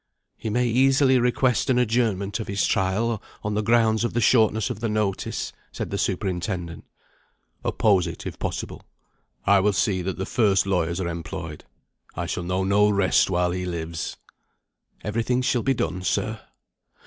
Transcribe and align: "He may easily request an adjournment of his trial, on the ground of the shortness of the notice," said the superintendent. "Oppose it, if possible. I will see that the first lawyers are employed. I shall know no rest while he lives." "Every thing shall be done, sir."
"He 0.35 0.49
may 0.49 0.65
easily 0.65 1.19
request 1.19 1.69
an 1.69 1.77
adjournment 1.77 2.39
of 2.39 2.47
his 2.47 2.65
trial, 2.65 3.21
on 3.43 3.53
the 3.53 3.61
ground 3.61 4.03
of 4.03 4.13
the 4.15 4.19
shortness 4.19 4.71
of 4.71 4.79
the 4.79 4.89
notice," 4.89 5.53
said 5.71 5.91
the 5.91 5.97
superintendent. 5.99 6.85
"Oppose 7.63 8.07
it, 8.07 8.25
if 8.25 8.39
possible. 8.39 8.81
I 9.45 9.59
will 9.59 9.73
see 9.73 10.01
that 10.01 10.17
the 10.17 10.25
first 10.25 10.65
lawyers 10.65 10.99
are 10.99 11.07
employed. 11.07 11.65
I 12.15 12.25
shall 12.25 12.41
know 12.41 12.63
no 12.63 12.89
rest 12.89 13.29
while 13.29 13.51
he 13.51 13.63
lives." 13.67 14.17
"Every 15.03 15.21
thing 15.21 15.43
shall 15.43 15.61
be 15.61 15.75
done, 15.75 16.01
sir." 16.01 16.41